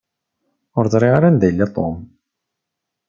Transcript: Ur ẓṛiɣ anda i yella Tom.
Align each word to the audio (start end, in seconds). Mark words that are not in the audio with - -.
Ur 0.77 0.85
ẓṛiɣ 0.93 1.13
anda 1.27 1.45
i 1.47 1.49
yella 1.51 1.67
Tom. 1.75 1.95